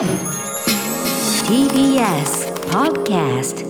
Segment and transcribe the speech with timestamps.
[0.00, 0.08] TBS
[2.70, 3.66] Podcast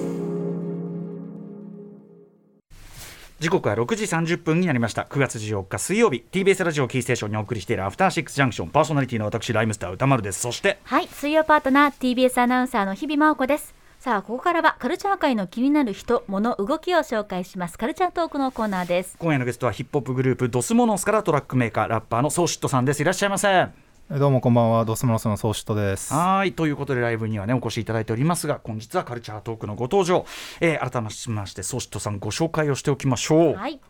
[3.41, 13.74] 時刻は6時30分になりました9月14日水曜日 TBS ラジオキーステーションにお送りしているアフターシックスジャンクションパーソナリティの私ライムスター歌丸ですそしてはい、水曜パートナー TBS アナウンサーの日々真央子です。
[13.99, 17.76] さあ、ここからはカルチャー界の気になる人、物、動きを紹介します。
[17.76, 19.16] カルチャートークのコーナーです。
[19.18, 23.72] 今夜のゲストはヒップホップグループドスモノスからトラックメーカーラッパーのソーシットさんですいらっしゃいませは
[24.18, 26.12] どうもこんばんは、ドスモノスのソーシットです。
[26.40, 30.27] ーいということでライブにはねお越しいただいておりますが本日はカルチャートークのご登場、
[30.60, 33.80] えー、改めましてソーシットさんご紹介をしておきましょう、はい。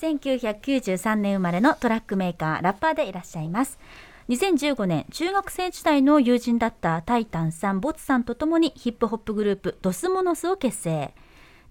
[0.00, 3.80] 1993年生まれのトラックメーカー、ラッパーでいらっしゃいます。
[4.28, 11.12] 2015年、中学生時代の友人だったタイタンさん、ボツさんとともにヒップホップグループ、ドスモノスを結成。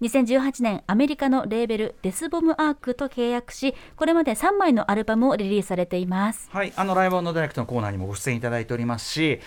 [0.00, 6.48] 2018年、アメリカのレーベル、デスボムアークと契約し、これまで3枚のアルバムをリリースされています。
[6.50, 9.40] はい、あのライブダイレクトのコーナーにもご出演いただいておりますし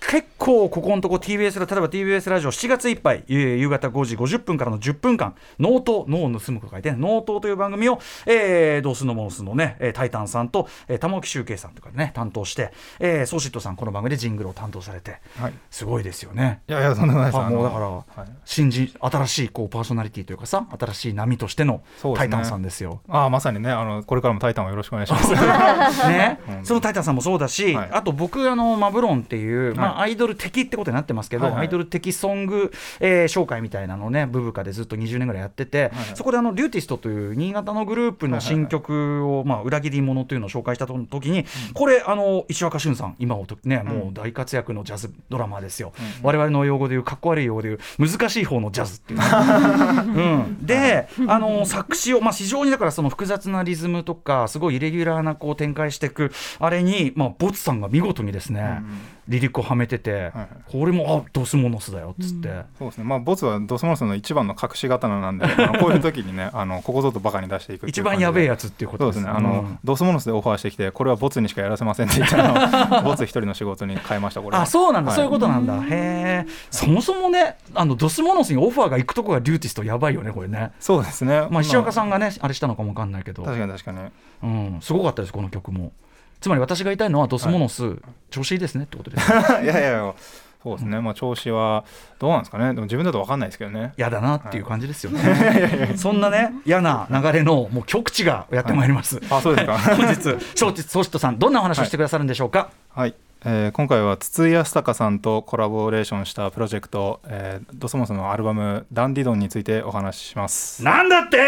[0.00, 16.62] 結構ここのとこ TBS ラ例えば TBS ラジオ7月いっぱい夕夕方5時50分からの10分間脳と脳を盗むと書いて脳とという番組を、えー、ドスノモノスのね、えータイタンさんと、えー、玉置周慶さんとかね担当して、えー、ソーシットさんこの番組でジングルを担当されて、はいすごいですよね。
[16.68, 17.38] いやいや、そんなないです。
[17.38, 18.04] あもうだから、はい
[18.44, 21.82] 新人新しいこうパーソナリティというかさ新しい波としての
[22.16, 23.00] タイタンさんですよ。
[23.08, 25.32] ああ、まさにね、あの、これからもタイタンをよろしくお願いします。
[26.08, 31.60] ねうんそのタイタンさんもそうだし、はいあと僕あのマブロンっていう、まあ、はアイドル的ってことになってますけど、はいはい。
[31.62, 49.26] アイドル的ソング、えー紹介みたいなのをねブブカでずっと20年ぐらいやってて、はいそこであのリューティストという新潟のグループの新曲を、まあ、裏切り者というのを紹介した時に、これあの石若俊さん今をとねもう大活躍のジャズドラマーですよ、我々の用語でいうかっこ悪い用語でいう難しい方のジャズっていうね、
[50.50, 58.82] うん、であの作詞を、まあ、非常にだからその複雑なリズムとかすごいイレギュラーなこう展開していくあれに、まあ、ボツさんが見事にですね、
[59.28, 60.48] リリックをはめてて、はい。
[60.70, 63.04] これもあドスモノスだよっつって、そうですね。
[63.04, 65.46] まあ、ボツはドスモノスの一番の隠し刀なんで、
[65.80, 69.32] こういう時にね、 あの、ここぞとバカに出していく一番やべえやつっていうことそうですね。
[69.34, 69.78] あの、うん。
[69.84, 74.62] ドスモノスでオファーしてきて、これはボツにしかやらせませんって言って、あの ボツ一人の仕事に変えました、これは。
[74.62, 75.16] あそうなんだ、はい。
[75.16, 75.76] そういうことなんだ。
[75.76, 76.46] へえ。
[76.70, 80.72] そもそもねあのドスモノスにオファーが行くとこがリューティストやばいよねこれね。
[80.80, 81.46] そうですね。
[81.50, 82.08] まあ石岡さん。
[82.08, 83.42] んがねあれしたのかもわかんないけど。
[83.42, 83.98] 確かに確かに。
[84.42, 84.46] う
[84.76, 85.92] ん、すごかったですこの曲も
[86.40, 87.96] つまり私が言いたいのはドスモノス、
[88.30, 89.30] 調子いいですねってことです
[89.62, 90.14] いやいや
[90.62, 91.00] そうですね。
[91.00, 91.84] まあ、調子は
[92.18, 92.74] どうなんですかね。
[92.74, 93.94] でも自分だと分かんないですけどね。
[93.96, 99.78] 嫌だなっていう感じですよね、 そんなね嫌な流れのもう極地がやってまいります、あ、そうですか。
[99.78, 100.16] 本日
[100.62, 103.14] 松地ソシットさんどんなお話をしてくださるんでしょうか、はい、
[103.46, 110.84] えー今回は筒井康隆さんとコラボレーションしたプロジェクト、えードスモスのアルバム「ダンディドン」についてお話しします。
[110.84, 111.38] なんだって.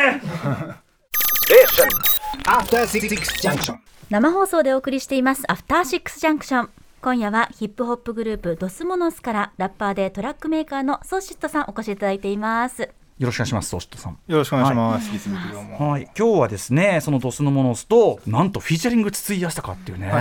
[4.11, 6.71] 生放送でお送りしていますアフターシックスジャンクション
[7.01, 12.91] 今夜はヒップホップグループドスモノスからラッパーでトラックメーカーのソーシットさんお越しいただいています。
[13.19, 14.19] よろしくお願いしますソシットさん。
[14.27, 15.13] よろしくお願いします。
[15.13, 15.91] 引き続きどうも。
[15.91, 20.13] はい、今日はですねそのドスのモノスとなんとフィーチャリング筒井康隆っていうね。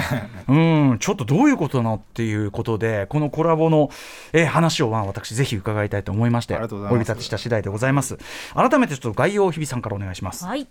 [0.47, 0.55] う
[0.95, 0.97] ん。
[0.99, 3.89] ちょっとどういうことなのっていうことでこのコラボの、
[4.33, 7.01] えー話をまあ私ぜひ伺いたいと思いましてありがとうございます。
[7.01, 8.17] お呼び立てした次第でございます。
[8.53, 10.45] 改めてちょっと概要を日比さんからお願いします。
[10.45, 10.67] はい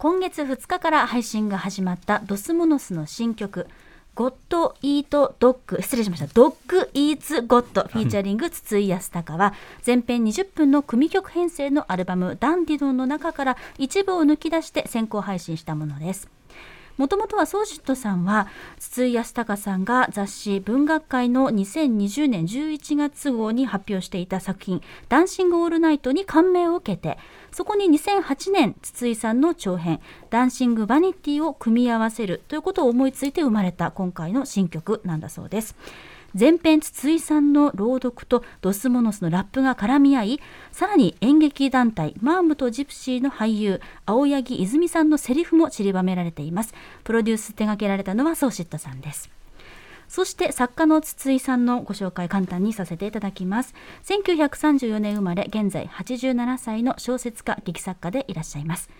[0.00, 9.52] 今月2日から配信が始まった Dos Monos の新曲「God Eat Dog」失礼しました「Dog Eats God」 featuring 筒井康隆は
[9.82, 16.30] 全編20分の組曲編成のアルバム「ダンディドン」の中から一部を抜き出して先行配信したものです。
[17.00, 18.46] もともとは荘子it さんは
[18.78, 27.18] 筒井康隆さんが雑誌文學界の2020年11月号に発表していた作品「ダンシング・オールナイト」に感銘を受けて
[27.52, 30.00] そこに2008年筒井さんの長編
[30.30, 35.76] 「ダンシング・バニティ」を組み合わせるということを思いついて生まれた今回の新曲なんだそうです。
[36.38, 40.40] 全編筒井さんの朗読と Dos Monos のラップが絡み合い
[40.70, 46.72] さらに演劇団体マームとジプシーの俳優青柳いづみさんのセリフも散りばめられています
[47.02, 49.28] プロデュース手掛けられたのは荘子it さんです
[50.10, 53.74] そして作家の筒井さんのご紹介簡単にさせていただきます。
[54.02, 58.90] 1934年生まれ現在87歳の小説家劇作家でいらっしゃいます。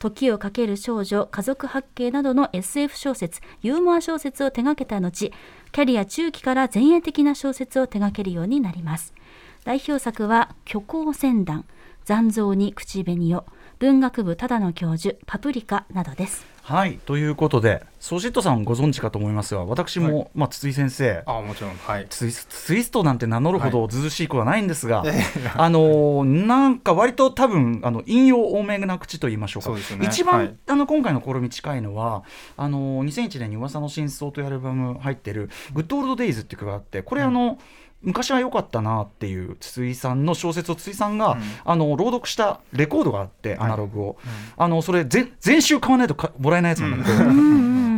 [0.00, 5.30] 時をかける少女家族八景などの SF 小説ユーモア小説を手掛けた後
[5.70, 9.14] キャリア中期から前衛的な小説を手掛けるようになります。
[9.62, 11.64] 代表作は虚構船団
[12.04, 13.46] 残像に口紅を
[13.78, 16.46] 文学部ただの教授パプリカなどです。
[16.62, 20.28] はいということでソジットさんご存知かと思いますが私も、はい。
[20.34, 21.22] まあ、筒井先生。
[21.24, 22.06] あもちろんはい。
[22.08, 25.12] ツイスツイストなんて名乗るほどずうずうしい子はないんですが、え
[25.54, 29.70] あのーなんか割と多分あの引用多めな口と言いましょうか。
[29.70, 29.78] ね。
[30.02, 30.54] 一番、はい。
[30.66, 32.24] あの今回の試み近いのは
[32.56, 37.58] あのー2001年に噂の真相というアルバム入ってる「グッドオールドデイズっていう曲があってこれあの、
[38.06, 41.42] 昔は良かったなっていう筒井さんの小説を筒井さんが、うん。
[41.64, 44.16] あの朗読したレコードがあってアナログを、
[44.56, 47.24] あのそれ全全集買わないとかもらえないやつなんだけど、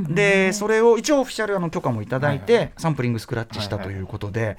[0.08, 4.56] でそれを一応オフィシャルあの許可もいただいて、サンプリングスクラッチしたということで、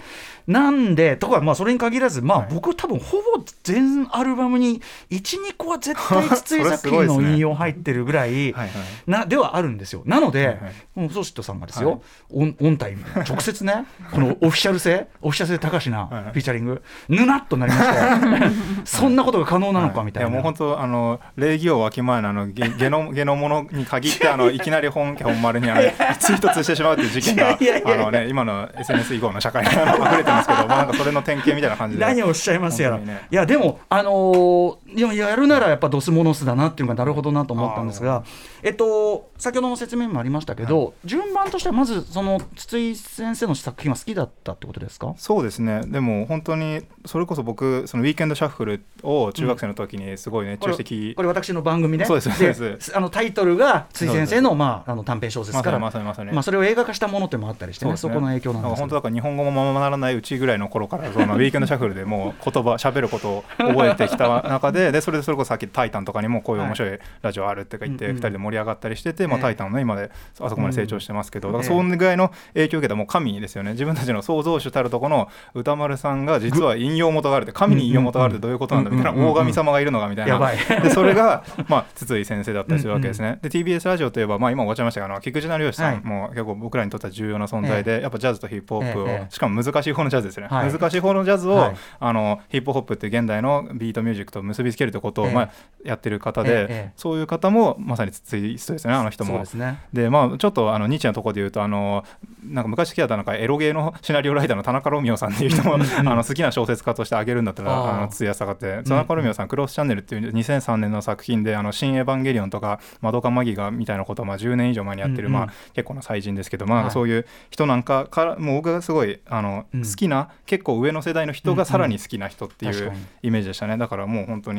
[0.48, 4.82] なんでとかまあそれに限らずまあ、はい僕多分ほぼ全アルバムに
[5.12, 8.54] 12個は絶対筒井作品の引用入ってるぐらい
[9.08, 10.02] なではあるんですよ。
[10.06, 11.00] なので、はいはい。
[11.00, 12.00] もうソシットさんがですよ、はい。
[12.32, 12.96] 音音体
[13.28, 18.80] 直接ねこのオフィシャル性 オフィシャル性高しなフィーチャリングぬなっとなりまして。
[18.86, 20.30] そんなことが可能なのかみたいな。
[20.30, 25.82] やもう本当あの礼儀をわきまえのあのゲゲノゲノものに限ってあのいきなり本家本丸にあの
[26.18, 32.06] ツイートしてしまうっていう事件があのね今の SNS 以降の社会 に溢れてますけど、まあなんかそれの典型みたいな感じで。
[32.06, 33.28] 何をおっしゃいますやら、ね。
[33.32, 38.24] いやでもあのーいややるならやっぱドスモノスだなっていうのがなるほどなと思ったんですが
[38.64, 45.14] えっと先ほどの説明もありましたけど、順番としてはまずその筒井先生の作品は好きだったってことですか？
[45.18, 45.82] そうですね。
[45.88, 52.04] でも本当にそれこそ僕そのウィーケンドシャッフルを中学生の時にすごい熱中して聞いこれ私の番組ね。
[52.06, 52.96] そうですそうです。
[52.96, 57.92] あのタイトルが筒井先生の,、まあ、あの短編小説から、まさにまさにまあ、それを映画化したものってもあったりしてね。
[57.92, 57.98] ね。
[58.02, 73.72] この影響なんです本当だから日本語もままならないうちぐらいの頃からそのウィークエンドシャッフルでもう言葉喋ることを覚えてきた中ででそれでそれこそさっき「タイタン」とかにもこういう面白いラジオあるってか言ってはい2人で盛り上がったりしてて、まあ、ええタイタンのね今であそこまで成長してますけど、うんだからそのぐらいの影響を受けたもう神ですよね。
[73.72, 80.40] 自分たちの創造主たるとこの宇多丸さんが実は引用元があるって神に引用元があるってどういうことなんだみたいな大神様がいるのがみたいな。
[80.82, 83.40] でそれが、 まあ、筒井先生だったりするわけですね。
[83.42, 86.02] で TBS ラジオといえば、まあ、今おっしゃいましたがあの菊地成孔さはい。
[86.02, 89.34] んも結構僕らにとっては重要な存在で、やっぱジャズとヒップホップを、ええ。
[89.34, 90.72] しかも難しい方のジャズですね、はい。
[90.72, 91.76] 難しい方のジャズを、はい。
[92.00, 95.34] あのヒップホップっていう現代のビートミュージックと結びつけるということを、ええ。
[95.34, 95.50] まあ、
[95.84, 99.40] やってる方で、そういう方もまさに筒井人ですねあの人も。
[99.40, 99.46] で。
[99.46, 102.04] すねでまあ、ちょっとあのニッチなところで言うとあの
[102.44, 108.90] なんか昔好きだったなんかエロゲーのシナリオライターの田中ロミオさんっていう人も あの好きな小説家として挙げるんだったらあの筒井康隆って。
[108.90, 119.86] 田中ロミオさん、クロスチャンネルっていう2003年の作品で「あの新エヴァンゲリオン」とか「マドカマギガ」みたいなことをまあ10年以上前にやってる、まあ、結構な最人ですけど、まあ、そういう人なんかからもう僕がすごいあの、うん。
[119.86, 122.92] 好きな結構上の世代の人がさらに好きな人っていう
[123.24, 123.78] イメージでしたね。
[123.78, 124.59] だからもう本当に。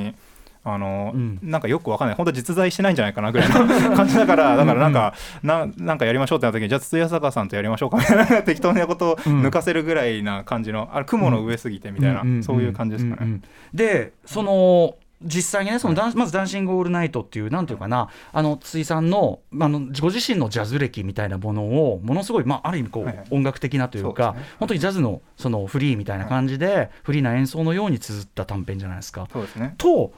[0.63, 1.39] あのうん。
[1.43, 2.17] なんかよくわかんない。
[2.17, 3.55] 本当実在してないんじゃないかなぐらいの
[3.97, 12.37] 感じだからだからなんかななんかやりましょうってなった時にじゃあ筒井康隆さんとやりましょうかみたいな適当なことを抜かせるぐらいな感じの、あれ雲の上すぎてみたいな、ん。
[12.37, 12.39] ん。
[12.41, 12.43] ん。
[12.43, 13.19] そういう感じですかね。
[13.23, 13.29] うん。
[13.29, 13.43] うん。
[13.73, 23.27] でその実際にねそのダンまず「ダンシング・オールナイト」っていうなんていうかなあの筒井さんのあのご自身のジャズ歴みたいなものをものすごい、まあ、ある意味こう、はいはい。
[23.31, 24.43] 音楽的なというかね。
[24.59, 29.29] 本当にジャズのそのフリーみたいな感じで、フリーな演奏のように綴った短編じゃないですか。
[29.33, 29.75] そうですね。
[29.79, 30.13] と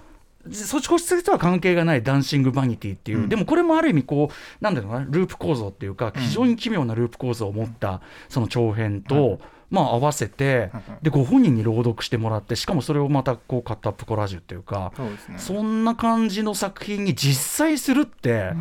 [0.50, 3.28] そっちこっちとは関係がないダンシング・バニティっていう、うん。
[3.28, 9.38] でもこれもある意味こうなんだろうなループ構造っていうか非常に奇妙なループ構造を持ったその長編と、はい
[9.72, 15.38] まあ合わせてはいでご本人に朗読してもらってしかもそれをまたこうカットアップコラージュっていうか、そうですね。
[15.38, 18.52] そんな感じの作品に実際するって、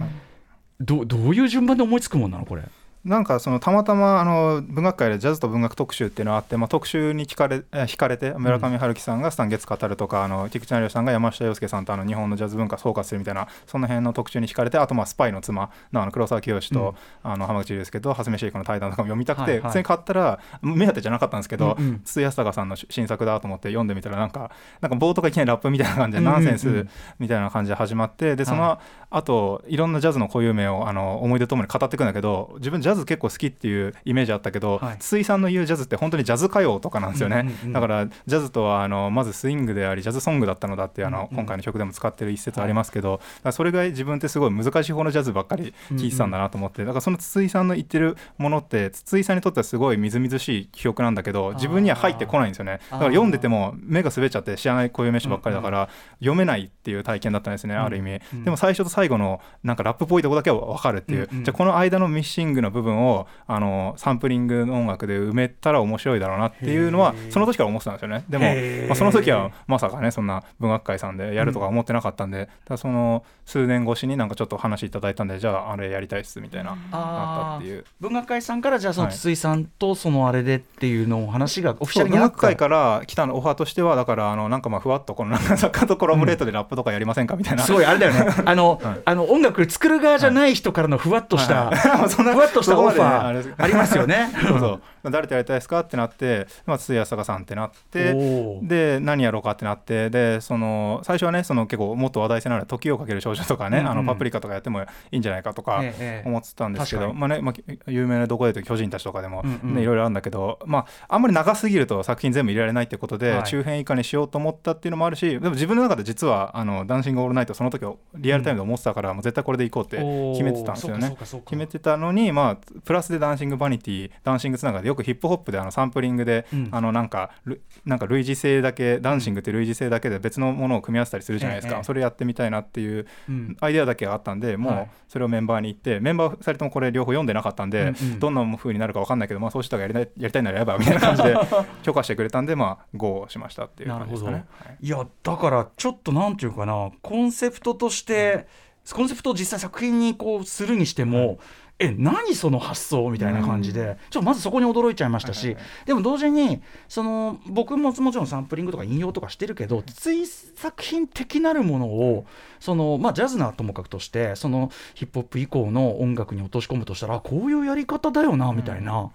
[0.80, 2.64] どどういう順番で思いつくもんなのこれ。
[3.04, 19.62] なんかそのたまたまあの文學界でジャズと文学特集っていうのがあって、まあ、特集に聞かれえ 惹かれて村上春樹さんが「スタン・ゲッツ語る」とか、あの菊地成孔さんが山下洋輔さんとあの日本のジャズ文化を総括するみたいなその辺の特集に惹かれてあとまあスパイの妻のあの黒沢清と、あの浜口竜介と蓮見シェイクの対談とかも読みたくて、はいはい。
[19.70, 22.02] 普通に買ったら目当てじゃなかったんですけど、うんうん。
[22.04, 26.44] 筒井康隆さんの新作だと思って読んでみたらなんかなんか冒頭がいきなりラップみたいな感じで、うんうんうん。
[26.44, 28.80] ナンセンスみたいな感じで始まってでその
[29.10, 34.98] 後いろんなジャズの固有名をあの思い出ともに語っていくんだけど自分ジャズ結構好きっていうイメージあったけど、はい。
[35.00, 52.80] 筒井さんの言うジャズって本当にジャズ歌謡とかなんですよね、だからジャズとはあのまずスイングでありジャズソングだったのだっていうあの、今回の曲でも使ってる一節ありますけど、だからそれが自分ってすごい難しい方のジャズばっかり聴いてたんだなと思って、だからその筒井さんの言ってるものって筒井さんにとってはすごいみずみずしい記憶なんだけど自分には入ってこないんですよね。
[52.92, 68.24] だから読んでても目が滑っちゃって知らない固有名詞ばっかりだから、読めないっていう体験だったんですね、ある意味、うんでも最初と最後のなんかラップっぽいとこだけは分かるっていう、じゃあこの間のミッシングの部部分をあのサンプリングの音楽で埋めたら面白いだろうなっていうのはその時から思ってたんですよね。
[68.30, 68.46] でも、
[68.88, 77.86] まあ、その時はまさかねそんな文学会さんでやるとか思ってなかったんで、ただその数年越しになんかちょっと話いただいたんでじゃああれやりたいっすみたいななったっていう。
[78.00, 82.32] 文学会さんからじゃあそのはい筒井さんとそのあれでっていうのを話がオフィシャルにあった。
[82.32, 88.34] 学会から来たのオファーとしてはだからあのなんかまあふわっとこのなんか作家とコラボレートでラップとかやりませんかみたいな、すごいあれだよね。
[88.46, 89.02] あの, はい。
[89.04, 94.30] あの音楽作る側じゃない人からのふわっとした、 はいふわっとしたオファーありますよね。
[94.48, 94.68] そうそ
[95.06, 95.12] う。
[95.12, 95.80] 誰とやりたいですか？
[95.80, 98.14] ってなって、まあ、筒井康隆さんってなって
[98.62, 103.92] で何やろうかってなってでその最初はねその結構もっと話題性のある「時をかける少女」とかね、うんうん。
[103.92, 107.20] あのパプリカとかやってもいいんじゃないかとかええ思ってたんですけど、確かに。
[107.20, 109.82] まあねまあ、有名などこでと巨人たちとかでも、ねうんうん。
[109.82, 113.44] いろいろあるんだけど、まあ、あんまり長すぎると作品全部入れられないってことで、はい。
[113.44, 121.16] 中編以下にしようと思ったっていうのもあるしでも自分の中で実はあの「ダンシング・オールナイト」その時をリアルタイムで思ってたから、もう絶対これでいこうって決めてたんですよね。
[121.20, 126.70] 決めてたのに、まあ、プラスでダンシングバニティダンシングつながりでよくヒップホップであのサンプリングで、うん。
[126.72, 133.58] あのなんかルなんか類似性だけダンシングって類似性だけで別のものを組み合わせたりするじゃないですか、ええそれやってみたいなっていううん。
[133.60, 134.84] アイデアだけがあったんでもはい。
[134.84, 138.20] うそれをメンバーに言ってメンバー2人ともこれ両方読んでなかったんで、うんうん。
[138.20, 141.36] どんな風になるか分かんないけど、まあ、そうしたらやりたいやりたいならやればみたいな感じで
[141.84, 144.46] 許可してくれたんでまあ GO しましたっていう感じですかね。
[144.66, 144.78] はい。
[144.82, 148.48] いやだからちょっとなんていうかなコンセプトとして、
[148.94, 151.40] コンセプトを実際作品にこうするにしても、
[151.82, 162.26] え何その発想みたいな感じで、ちょっとまずそこに驚いちゃいましたし、はいはいでも同時にその僕ももちろんサンプリングとか引用とかしてるけど筒井作品的なるものを
[162.60, 169.12] その、まあ、ジャズなともかくとしてそのヒップホップ以降の音楽に落とし込むとしたらあこういうやり方だよなみたいな、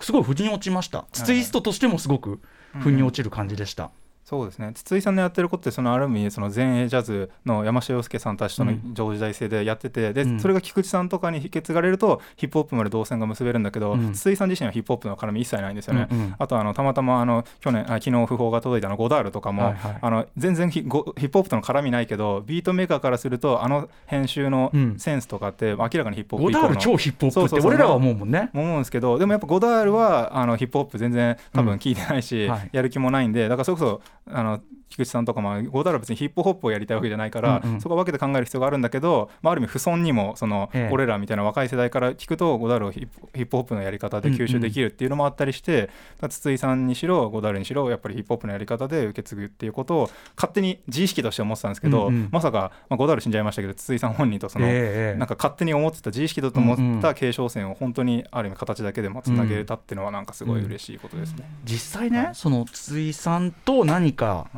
[0.00, 1.06] すごい腑に落ちました。
[1.12, 2.40] 筒井ストとしてもすごく
[2.80, 3.90] 腑に落ちる感じでした。
[4.28, 4.72] そうですね。
[4.74, 8.92] 筒井さんのやってることってそのある意味その前衛ジャズの山下洋輔さんたちとのうん。
[8.92, 10.40] 上時代性でやってて、でうん。
[10.40, 14.12] それが菊池さんとかに引き継がれるとヒップホップまで動線が結べるんだけど、うん。
[14.14, 16.08] 筒井さん自身はヒップホップの絡み一切ないんですよね。
[16.10, 16.34] うんうん。
[16.40, 19.98] あとあのたまたまあの去年あ昨日訃報が届いたあのゴダールとかも、はいはい。
[20.00, 24.98] あの全然ヒゴヒップホップとの絡みないけどビートメーカーからするとあの編集のうん。
[24.98, 28.50] センスとかって明らかにヒップホッゴダール超ヒップホップって俺らは思うもんね。
[28.52, 32.50] 思うんですけどでもやっぱゴダールはあのヒップホップ全然多分聞いてないし、うん。
[32.50, 32.70] はい。
[32.72, 37.80] やる気もないんでだからそれこそあの菊池さんとかもゴダールは別にヒップホップをやりたいわけじゃないから、うんうん。
[37.80, 40.94] そこは分けて考える必要があるんだけど、まあ、ある意味不損にもその、ええ。
[40.94, 45.92] 俺らみたいな若い世代から聞くとゴダールをヒップホップのやり方で吸収できるっていうのもあったりして、だか
[46.22, 52.28] ら筒井さんにしろゴダールにしろやっぱりヒップホップのやり方で受け継ぐっていうことを勝手に自意識として思ってたんですけど、うんうん。
[52.30, 61.50] まさか、まあ、ゴダール死んじゃいましたけど筒井さん本人とその、ええなんか勝手に思ってた自意識だと思っうんうんた継承線を本当にある意味形だけでもつなげれたっていうのはなんかすごい嬉しいことですね。
[61.64, 64.50] 実際ね、その筒井さんと何か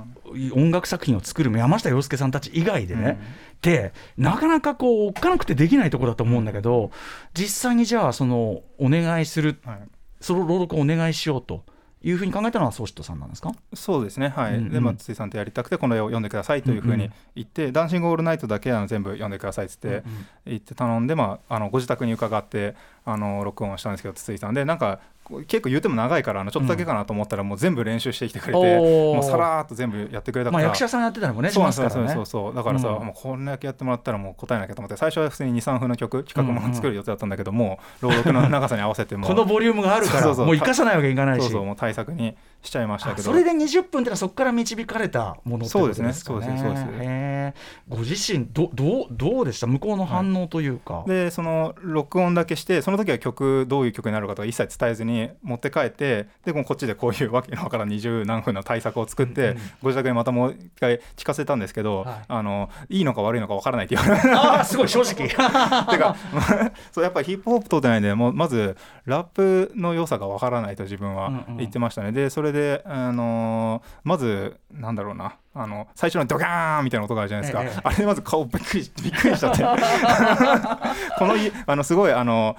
[0.54, 3.20] 音楽作品を作る山下洋輔さんたち以外でね、
[3.56, 6.90] ってなかなかこうおっかなくてできないところだと思うんだけど
[7.34, 9.78] 実際にじゃあそのお願いするはい。
[10.20, 11.62] その朗読をお願いしようと
[12.02, 13.52] いうふうに考えたのは宗人さんなんですか？
[13.72, 14.30] そうですね。
[14.30, 14.70] はい、うんうん。
[14.70, 20.02] でまあ筒井さんとやりたくてこの絵を読んでくださいというふうに言って「ダンシング・オールナイト」だけあの全部読んでくださいっつって
[20.44, 22.74] 言って頼んで、まあ、あのご自宅に伺って
[23.04, 24.98] あの録音をしたんですけど筒井さんでなんか
[25.46, 29.14] 結構言うても長いからあのちょっとだけかなと思ったらもう全部練習してきてくれて、おー。
[29.14, 31.72] もうさらーっと全部やってくれたから、まあ役者さんやってたりもねしそうね。
[31.72, 41.42] そうそうそうだからさ、うんもうこんだけやってもらったらもう答えなきゃと思って最初は普通に23分の曲企画も作る予定だったんだけども、朗読の長さに合わせても このボリュームがあるからもう生かさないわけにいかないし。
[41.44, 43.30] そうそうもう対策にしちゃいましたけど。
[43.30, 46.12] あそれで20分ってのはそこから導かれたものってことですかね。
[46.12, 46.58] そうですね。
[46.58, 47.94] そうですそうですへー。
[47.94, 49.66] ご自身どどうどうでした？
[49.66, 51.04] 向こうの反応というか。
[51.06, 59.56] でその録音だけしてその時は曲どういう曲になるかとか一切伝えずに持って帰ってでこっちでこういうわけのわからん二十何分の対策を作って、うんうん。
[59.82, 62.24] ご自宅にまたもう一回聞かせたんですけど、はい。
[62.28, 65.28] あのいいのか悪いのかわからないって言われてああすごい正直。
[65.28, 66.16] てか
[66.92, 77.80] そうやっぱりヒップホップ通ってないんでもうまずラップの良さがわからないと自分はうんうん言ってましたね、でそれで、あのーまずなんだろうなあの最初のドカーンみたいな音があるじゃないですか、ええ。
[77.82, 79.64] あれでまず顔びっくりびっくりしちゃって。
[81.18, 82.56] このいあのすごいあの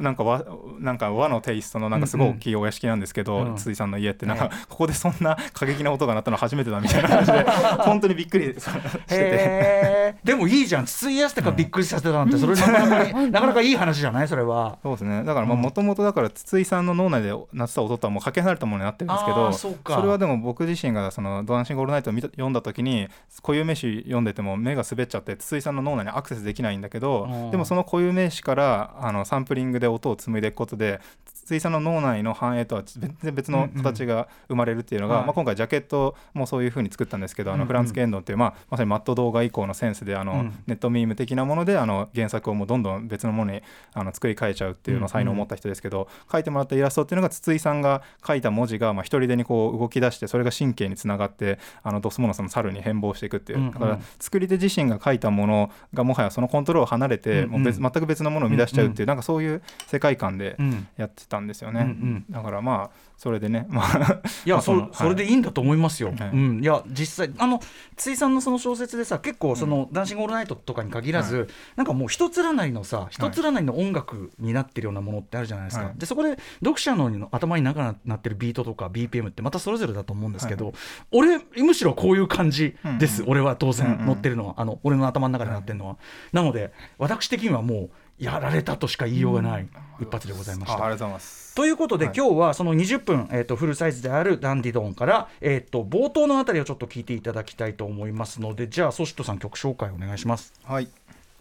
[0.00, 0.44] なんか和
[0.78, 3.46] なんか和のテイストのなんかすごい大きいお屋敷なんですけど、うん。
[3.48, 4.26] うん筒井さんの家って。
[4.26, 7.42] なんかえここでそんな過激な音が鳴ったの初めてだみたいな感じで
[7.82, 10.14] 本当にびっくりしてて。
[10.22, 12.36] でもいいじゃん筒井康隆びっくりさせたなんて。
[12.36, 14.28] それなかなかいい なかなかいい話じゃない？
[14.28, 14.78] それは。
[14.82, 15.24] そうですね。
[15.24, 19.52] だからうんもともとだから筒井さんの脳内で鳴ってた音とはもうかけ離れたものになってるんですけあどー
[19.96, 23.08] それはでも僕自身がその「ダンシング・オールナイト」を見た読んだ時に
[23.42, 27.50] 固有名詞読んでても目が滑っちゃって筒井さんの脳内にアクセスできないんだけどうん。
[27.50, 31.00] でもその固有名詞からあのサンプリングで音を紡いでいくことで
[31.46, 35.24] 筒井さんの脳内の反映とは全然別の形が生まれるっていうのが、はい。
[35.26, 37.62] まあ、今回ジャケットもそういうふうに作ったんですけど、あうんうん。
[37.62, 43.62] のフランスケンドンっていう、まあ、まさにマット動画以降のセンスであの、うんネットミーム的なものであの原作をもうどんどん別のものに
[43.94, 53.72] あの作り変えちゃうっていうのを才能を持った人ですけど、書いてもらったイラストっていうのが筒井さんが書いた文字がまあ一人でにこう動き出してそれが神経につながってあのドスモノスの猿に変貌していくっていう、うんうん。
[53.72, 57.50] だから作り手自身が書いたものがもはやそのコントロールを離れて、うんうん。
[57.50, 60.88] もう別全く別のものを生み出しちゃうっていう、なんかそういう世界観でうん。
[60.96, 62.24] やってたんですよね、うんうん。
[62.30, 66.12] だからまあそれでねまあいやそまあのそれでいいんだと思いますよ。
[66.16, 67.60] はいうん、いや実際あの
[67.96, 75.86] 筒井さんのその小説でさ結構その「ダンシング・オールナイト」とかに限らず、なんかもう一つらなりのさ一つらなりの音楽になってるようなものってあるじゃないですか。
[75.86, 75.94] はい。
[75.96, 80.74] でそこで読者の頭に中になってるビートとか BPM ってまたそれぞれだと思うんですけど、
[81.10, 84.06] 俺むしろこういう感じです、うん俺は当然うんうん。
[84.06, 85.96] 乗ってるのは、あの俺の頭の中でなってるのは。
[86.32, 89.68] なので私的にはもうやられたとしか言いようがない
[90.00, 90.78] 一発でございました。
[90.78, 91.54] あありがとうございます。
[91.54, 92.14] ということで、はい。
[92.16, 100.52] 今日はその20分、えー、とフルサイズであるダンディドンから、えー、と冒頭のあたりをちょっと聞いていただきたいと思いますのでじゃあソシットさん曲紹介お願いします。
[100.64, 100.88] はい、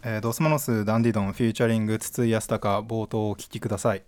[0.03, 4.03] えードスモノスダンディドンフューチャリング筒井康隆冒頭をお聞きください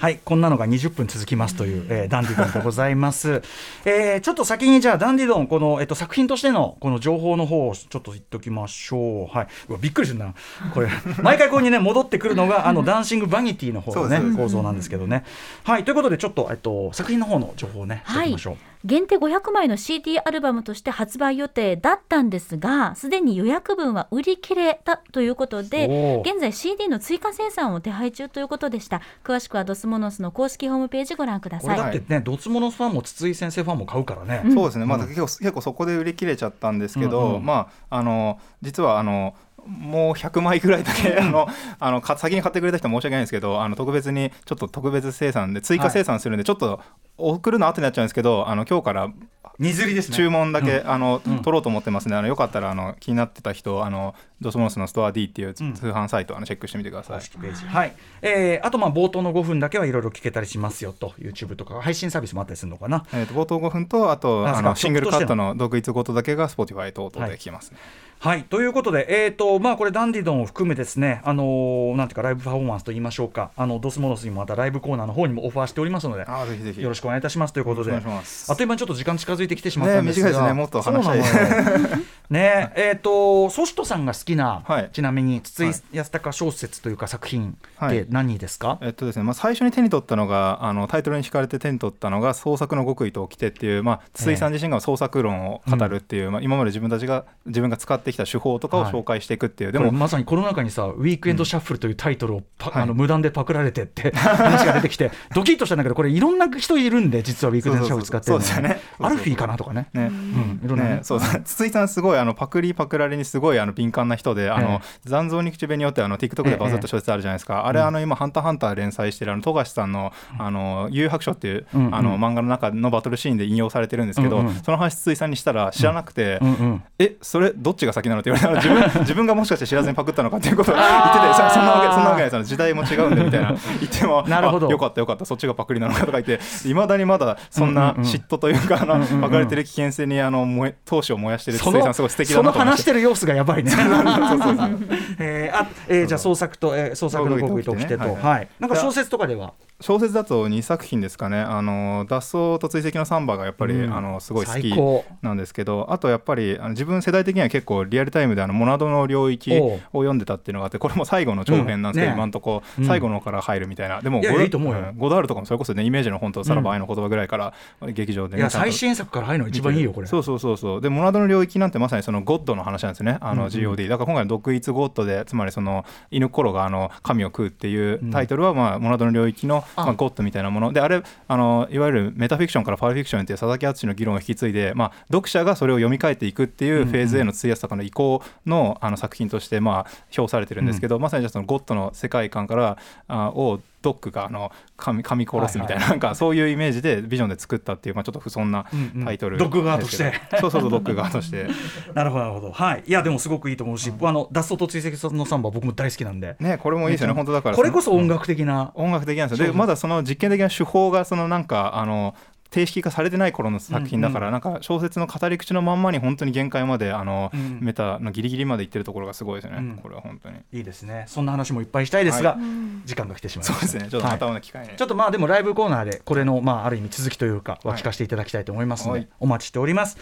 [0.00, 3.42] はいこんなのが20分続きますという、えーダンディドンでございます、
[3.84, 9.36] えーちょっと先にじゃあダンディドンこの、えっと作品としてのこの情報の方をちょっと言っておきましょう。
[9.36, 9.46] はい。
[9.68, 10.34] うわびっくりするな。
[10.72, 10.88] これ
[11.20, 15.24] 毎回ここにね戻ってくるのがあのダンシングバニティの方のね構造なんですけどね。
[15.64, 15.84] はい。
[15.84, 29.02] ということでちょっと、えっと、作品の方の情報をねしておきましょう、限定500枚の CD アルバムとして発売予定だったんですがすでに予約分は売り切れたということで現在 CD の追加生産を手配中ということでした。
[29.24, 31.76] 詳しくはドスモノスの公式ホームページご覧ください。
[31.76, 34.42] これだってね、ドツモノファンも筒井先生ファンも買うからね。
[34.52, 39.34] そうですね、まあ、うん結構結構そこで売り切れちゃったんですけど、うんうんまああの実はあの
[39.66, 41.46] もう100枚ぐらいだけあの
[41.78, 46.80] あのか先に買ってくれた人は申し訳ないんですけどあの特別にちょっと特別生産で追加生産するんで、ちょっと
[47.18, 49.12] 送るの後になっちゃうんですけどあの今日から
[49.58, 50.16] 荷釣りですね。
[50.16, 57.24] 注文だけ、あのうん取ろうと思ってますねあのよかったらあの気になってた人あのドスモノスのストア D っていう通うん販サイトあのチェックしてみてください公。
[57.24, 57.64] 式ページ。
[57.64, 57.96] はい。
[58.22, 63.04] えーあとまあ冒頭の5分だけはいろいろ聞けたりしますよと YouTube とか配信サービスもあったりするのかな。
[63.12, 67.78] えー、と冒頭5分とあとあのシングルカットのの独立ごとだけが Spotify 等々で聞けますね。
[68.20, 76.24] はいということで、えーとまあ、これダンディドンを含めですね、あのーなんていうかライブパフォーマンスと言いましょうかあのドスモノスにもまたライブコーナーの方にもオファーしておりますので。
[76.24, 84.90] あーぜひぜひよろしくお願いいたしますということで、あっという間にちょっと時間近づいてきてしまったんですが、ね短いですねもっと話したいねえっ、とソシトさんが好きな、はい。
[84.92, 85.76] ちなみに筒井はい。
[85.92, 88.06] 康隆小説というか作品ってはい。
[88.08, 102.42] 何ですか、えっとですねまあ、最初に手に取ったのがあのタイトルに惹かれて手に取ったのが創作の極意と掟っていう、まあ、筒井さん自身が創作論を語るっていう、まあ、今まで自分たちが自分が使ってきた手法とかを紹介していくっていう、でもでもまさにこの中にさ「ウィークエンドシャッフル」というタイトルを
[102.72, 109.88] あの無断でパクられてって話が出てきて ドキッとしたんだけどこれいろんな人いるんで実はウィークエンドシャッフル使ってるねアルフィーかなとかね。
[109.92, 110.06] ね。
[110.06, 110.88] うん、いろんなね。
[110.96, 111.42] ね、そうそう。
[111.42, 126.48] 筒井さんすごいあのパクリパクられにすごいあの敏感な人であの、残像に口紅よってあの TikTok でバズった小説あるじゃないですか、あれあの今「ハンターハンター」連載してるあの富樫さんの「あの幽白書」っていう、あの漫画の中のバトルシーンで引用されてるんですけど、その話筒井さんにしたら知らなくて、うん。
[126.48, 132.44] うんえそれどっちが先なのって言われたら自分 自分がもしかして知らずにパクったのかっていうことを言っててそそんなわけそんなわけないです。
[132.44, 133.48] 時代も違うんでみたいな。
[133.80, 134.66] 言ってもなるほど。
[134.66, 135.24] あよかったよかった。
[135.24, 143.72] そっちがパクリなのかとか言っていまだにまだそんな嫉妬というかあのうパクられてる危険性にあの燃え闘志を燃やしてるそ筒井さのんすごい素敵だその話しててる様子がやばいね。
[145.18, 148.16] えーあえーじゃあ創作と、えー創作の極意ときてと、はい。
[148.16, 149.52] はい、なんか小説とかでは？
[149.80, 151.38] 小説だと2作品ですかね。
[151.38, 153.94] あの脱走と追跡のサンバがやっぱり、うん。
[153.94, 154.74] あのすごい好き
[155.22, 162.16] なんですけどあとやっぱりあの自分世代的には結構リアルタイムであのモナドの領域を読んでたっていうのがあってこれも最後の長編なんですけど、うん。
[162.16, 162.84] ね今んとこうん。
[162.86, 164.50] 最後のから入るみたいな、でもいやゴダい
[164.96, 165.84] ゴダールとかもそれこそね。
[165.84, 167.54] イメージの本とさらば愛の言葉ぐらいから
[167.92, 170.08] 劇場でね最新作から入るのが一番いいよこれ。
[170.08, 170.80] そうそうそうそう。
[170.80, 173.18] でモナドの領域なんてまさにそのゴッドの話なんですよね。
[173.20, 173.52] あのうんうん。
[173.52, 180.72] GOD、だから今回の独立ゴッドでつまりその犬コロがあの神を食うっていうタイトルは、まあモナドの領域の、あまあ、ゴッドみたいなもの。
[180.72, 192.78] であれあのいわゆるメタフィクションからファルフィクションっていう佐々木敦の議論を引き継いで、まあ、読者がそれを読み替えていくっていうフェーズへの通訳とかの移行のあの作品としてまあ評されてるんですけど、まさにじゃあそのゴッドの世界観から
[193.08, 199.04] あをドックがあの噛み噛み殺すみたいな,、はいなんかそういうイメージでビジョンで作ったっていう、まあ、ちょっと不遜なうんうん。
[199.04, 200.12] タイトルドッグ側として。
[200.40, 201.46] そうそうそうドッグ側として。
[201.94, 202.52] なるほどなるほど。
[202.52, 202.84] はい。
[202.86, 206.36] いやでもすごくいいと思うし、あの脱走と追跡のサンバ僕も大好きなんで。
[206.40, 207.14] ねこれもいいですよね。
[207.14, 208.72] 本当だからこれこそ音楽楽的な。
[208.74, 209.52] 音楽的なんですよ。
[209.52, 212.14] でまだその実験的な手法がそのなんかあの
[212.50, 217.58] 定式化されてない頃の作品だから、なんか小説の語り口のまんまに本当に限界まであの、うん。
[217.60, 219.76] メタのギリギリまでいってるところがすごいですよね、うん。
[219.76, 220.36] これは本当に。
[220.52, 221.04] いいですね。
[221.06, 222.38] そんな話もいっぱいしたいですが、は
[222.86, 223.66] 時間が来てしまいました。
[223.66, 223.90] そうですね。
[223.90, 224.66] ちょっとまたの機会。
[224.66, 229.08] に、ちょっとまあでもライブコーナーでこれのまあある意味続きというかは聞かせていただきたいと思いますので、はい。
[229.20, 229.98] お待ちしております。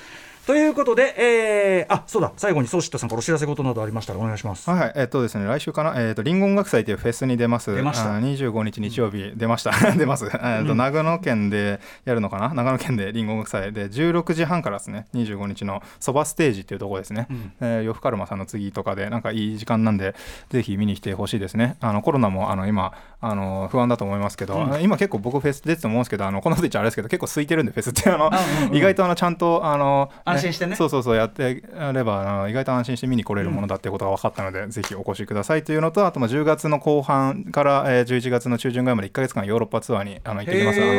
[0.47, 4.71] ということで、えー、あそうだ最後にソーシットさんからお知らせ事などありましたらお願いします。
[4.71, 7.75] はいはい、えっとですね、来週かな、えっと、リンゴ音楽祭というフェスに出ます。
[7.75, 9.73] 出ましたあ25日日曜日、出ました。
[9.99, 10.31] 出ます。
[10.41, 12.55] えっと、長野県でやるのかな？
[12.55, 17.27] 長野県でリンゴ音楽祭で、16時半からですね、25日のそばステージっていうところですね。
[17.29, 20.15] うんえー、呂布カルマさんの次とかで、なんかいい時間なんで、
[20.51, 21.77] ぜひ見に来てほしいですね。
[21.81, 40.81] あの、コロナも、あの、今、あの、不安だと思いますけど、うん今結構僕フェス出てて思うんですけど、あの、こんなこと言っちゃあれですけど、結構空いてるんで、フェスって、あの、あうんうん意外とあの、ちゃんと、あの、安心してねそうそうそう、やってやれば、あの意外と安心して見に来れるものだっていうことが分かったので、ぜひお越しくださいというのと、あとまあ10月の後半から、えー、11月の中旬ぐらいまで1か月間ヨーロッパツアーにあの行ってきます。
[40.81, 40.93] あの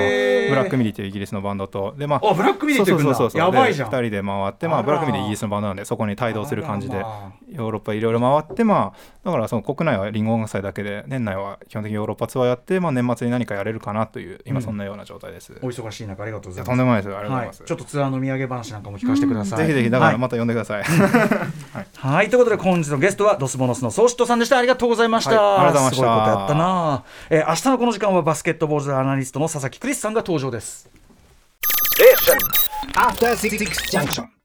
[0.50, 6.98] ブラックミリというイギリスのバンドと、でまあ、あブラックミリってそうそうそうそうやばいじゃんで2人で回って、まあ、ブラックミリイギリスのバンドなんで、そこに帯同する感じで
[7.50, 15.54] ヨーロッパいろいろ回って、まあ、だからその国内はリンゴ音楽祭だけで、年内は基本的にヨーロッパツアーやって、まあ、年末に何かやれるかなという、今そんなような状態です。
[15.62, 16.68] お忙しい中ありがとうございます。
[16.68, 17.16] とんでもないです。
[17.16, 17.62] ありがとうございます。
[17.62, 19.60] はい、ちょっとツアーの土産話なんかも聞かせてください。
[19.60, 20.84] ぜひぜひ、だからはいまた呼んでくださ い。
[21.98, 24.58] はい、ということで本日のゲストはドスボノスのソーシットさんでした。
[24.58, 25.32] ありがとうございました。
[25.42, 27.04] はいありがとうございましたすごいことやったな。
[27.30, 30.90] えー明日のこの時間はバスケットボールジャーナリストの佐々木クリスさんが登場です。
[32.96, 33.58] After Six
[33.92, 34.37] Junction.